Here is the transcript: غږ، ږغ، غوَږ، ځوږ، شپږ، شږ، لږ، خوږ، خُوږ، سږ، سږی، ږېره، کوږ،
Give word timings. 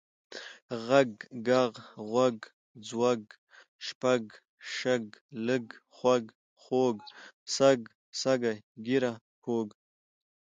غږ، 0.85 1.11
ږغ، 1.45 1.73
غوَږ، 2.09 2.37
ځوږ، 2.87 3.21
شپږ، 3.85 4.23
شږ، 4.75 5.03
لږ، 5.45 5.65
خوږ، 5.95 6.25
خُوږ، 6.61 6.97
سږ، 7.55 7.79
سږی، 8.21 8.55
ږېره، 8.85 9.13
کوږ، 9.43 9.67